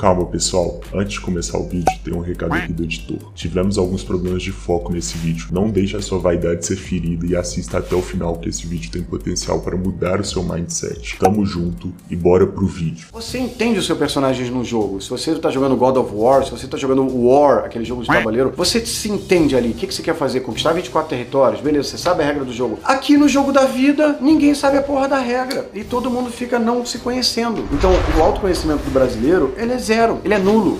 [0.00, 3.18] Calma pessoal, antes de começar o vídeo tem um recado aqui do editor.
[3.34, 7.36] Tivemos alguns problemas de foco nesse vídeo, não deixe a sua vaidade ser ferida e
[7.36, 11.18] assista até o final que esse vídeo tem potencial para mudar o seu mindset.
[11.18, 13.08] Tamo junto e bora pro vídeo.
[13.12, 15.02] Você entende os seus personagens no jogo.
[15.02, 18.08] Se você tá jogando God of War, se você tá jogando War, aquele jogo de
[18.08, 19.72] tabuleiro, você se entende ali.
[19.72, 20.40] O que, que você quer fazer?
[20.40, 21.60] Conquistar 24 territórios?
[21.60, 22.78] Beleza, você sabe a regra do jogo.
[22.84, 25.68] Aqui no jogo da vida, ninguém sabe a porra da regra.
[25.74, 27.68] E todo mundo fica não se conhecendo.
[27.70, 30.78] Então, o autoconhecimento do brasileiro, ele é zero, ele é nulo.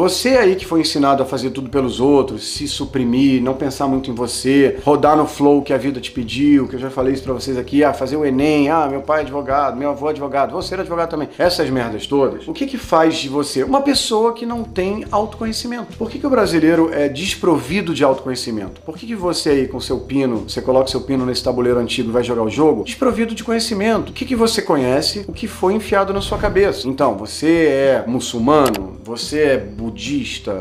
[0.00, 4.10] Você aí que foi ensinado a fazer tudo pelos outros, se suprimir, não pensar muito
[4.10, 7.22] em você, rodar no flow que a vida te pediu, que eu já falei isso
[7.22, 10.12] pra vocês aqui, ah, fazer o Enem, ah, meu pai é advogado, meu avô é
[10.12, 11.28] advogado, você é advogado também.
[11.36, 15.94] Essas merdas todas, o que que faz de você uma pessoa que não tem autoconhecimento?
[15.98, 18.80] Por que que o brasileiro é desprovido de autoconhecimento?
[18.80, 22.08] Por que que você aí com seu pino, você coloca seu pino nesse tabuleiro antigo
[22.08, 22.84] e vai jogar o jogo?
[22.84, 24.08] Desprovido de conhecimento.
[24.08, 25.26] O que que você conhece?
[25.28, 26.88] O que foi enfiado na sua cabeça?
[26.88, 29.89] Então, você é muçulmano, você é budista,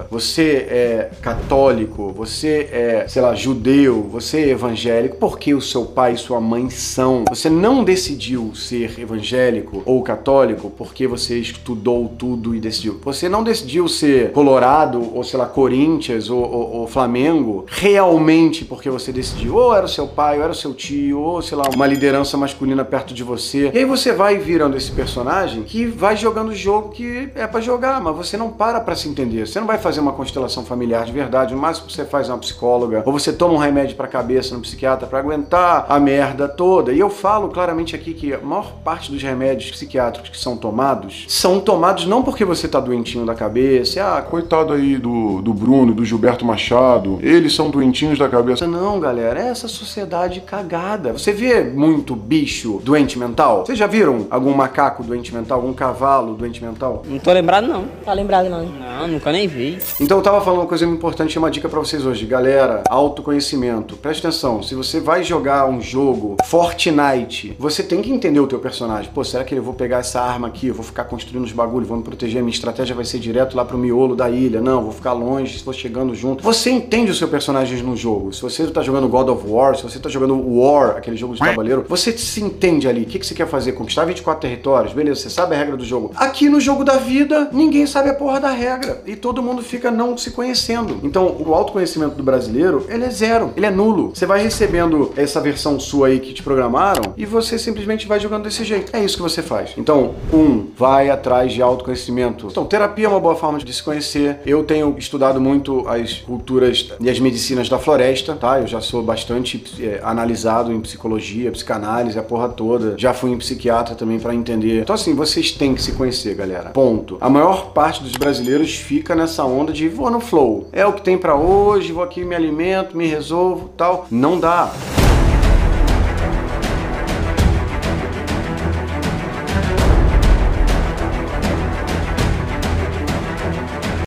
[0.09, 6.13] você é católico, você é, sei lá, judeu, você é evangélico, porque o seu pai
[6.13, 7.25] e sua mãe são.
[7.29, 12.99] Você não decidiu ser evangélico ou católico porque você estudou tudo e decidiu.
[13.03, 18.89] Você não decidiu ser colorado ou, sei lá, Corinthians ou, ou, ou Flamengo realmente porque
[18.89, 19.55] você decidiu.
[19.55, 22.37] Ou era o seu pai, ou era o seu tio, ou, sei lá, uma liderança
[22.37, 23.71] masculina perto de você.
[23.73, 27.61] E aí você vai virando esse personagem que vai jogando o jogo que é para
[27.61, 29.45] jogar, mas você não para pra se entender.
[29.45, 31.53] Você não vai fazer uma constelação familiar de verdade.
[31.53, 35.07] O máximo você faz uma psicóloga, ou você toma um remédio pra cabeça no psiquiatra
[35.07, 36.93] para aguentar a merda toda.
[36.93, 41.25] E eu falo claramente aqui que a maior parte dos remédios psiquiátricos que são tomados
[41.27, 45.93] são tomados não porque você tá doentinho da cabeça, ah, coitado aí do, do Bruno,
[45.93, 48.67] do Gilberto Machado, eles são doentinhos da cabeça.
[48.67, 51.13] Não, galera, é essa sociedade cagada.
[51.13, 53.65] Você vê muito bicho doente mental?
[53.65, 57.03] Vocês já viram algum macaco doente mental, algum cavalo doente mental?
[57.05, 57.85] Não tô lembrado, não.
[58.05, 58.65] Tá lembrado não?
[58.65, 59.79] Não, nunca nem vi.
[59.99, 62.25] Então eu tava falando uma coisa importante e uma dica pra vocês hoje.
[62.25, 63.95] Galera, autoconhecimento.
[63.97, 68.59] Presta atenção, se você vai jogar um jogo Fortnite, você tem que entender o teu
[68.59, 69.09] personagem.
[69.13, 71.87] Pô, será que eu vou pegar essa arma aqui, eu vou ficar construindo os bagulhos,
[71.87, 74.61] vou me proteger, minha estratégia vai ser direto lá pro miolo da ilha.
[74.61, 76.43] Não, vou ficar longe, for chegando junto.
[76.43, 78.33] Você entende o seu personagem no jogo.
[78.33, 81.39] Se você tá jogando God of War, se você tá jogando War, aquele jogo de
[81.39, 83.03] tabuleiro, você se entende ali.
[83.03, 83.73] O que, que você quer fazer?
[83.73, 84.93] Conquistar 24 territórios?
[84.93, 86.11] Beleza, você sabe a regra do jogo.
[86.15, 88.98] Aqui no jogo da vida, ninguém sabe a porra da regra.
[89.05, 90.99] E todo mundo fica não se conhecendo.
[91.03, 94.11] Então, o autoconhecimento do brasileiro, ele é zero, ele é nulo.
[94.13, 98.43] Você vai recebendo essa versão sua aí que te programaram e você simplesmente vai jogando
[98.43, 98.95] desse jeito.
[98.95, 99.71] É isso que você faz.
[99.77, 102.47] Então, um, vai atrás de autoconhecimento.
[102.47, 104.39] Então, terapia é uma boa forma de se conhecer.
[104.45, 108.59] Eu tenho estudado muito as culturas e as medicinas da floresta, tá?
[108.59, 112.95] Eu já sou bastante é, analisado em psicologia, psicanálise, a porra toda.
[112.97, 114.81] Já fui em psiquiatra também para entender.
[114.81, 116.69] Então, assim, vocês têm que se conhecer, galera.
[116.71, 117.17] Ponto.
[117.21, 120.67] A maior parte dos brasileiros fica nessa onda de vou no flow.
[120.71, 124.07] É o que tem para hoje, vou aqui, me alimento, me resolvo, tal.
[124.09, 124.71] Não dá.